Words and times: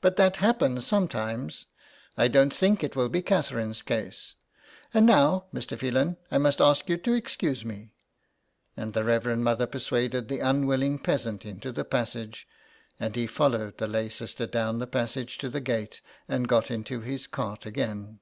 But 0.00 0.16
that 0.16 0.38
happens 0.38 0.84
sometimes. 0.84 1.66
I 2.16 2.26
don't 2.26 2.52
think 2.52 2.82
it 2.82 2.96
will 2.96 3.08
be 3.08 3.22
Catherine's 3.22 3.82
case. 3.82 4.34
And 4.92 5.06
now, 5.06 5.44
Mr. 5.54 5.78
Phelan, 5.78 6.16
I 6.28 6.38
must 6.38 6.60
ask 6.60 6.88
you 6.88 6.96
to 6.96 7.12
excuse 7.12 7.64
me," 7.64 7.94
and 8.76 8.94
the 8.94 9.04
Reverend 9.04 9.44
Mother 9.44 9.68
persuaded 9.68 10.26
the 10.26 10.40
unwilling 10.40 10.98
peasant 10.98 11.46
into 11.46 11.70
the 11.70 11.84
passage, 11.84 12.48
and 12.98 13.14
he 13.14 13.28
followed 13.28 13.78
the 13.78 13.86
lay 13.86 14.08
sister 14.08 14.48
down 14.48 14.80
the 14.80 14.88
passage 14.88 15.38
to 15.38 15.48
the 15.48 15.60
gate 15.60 16.00
and 16.26 16.48
got 16.48 16.68
into 16.68 17.00
his 17.02 17.28
cart 17.28 17.64
again. 17.64 18.18